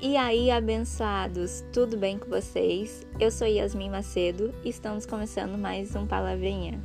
E 0.00 0.16
aí, 0.16 0.48
abençoados, 0.48 1.64
tudo 1.72 1.96
bem 1.96 2.20
com 2.20 2.28
vocês? 2.28 3.04
Eu 3.18 3.32
sou 3.32 3.48
Yasmin 3.48 3.90
Macedo 3.90 4.54
e 4.64 4.68
estamos 4.68 5.04
começando 5.04 5.58
mais 5.58 5.96
um 5.96 6.06
Palavrinha. 6.06 6.80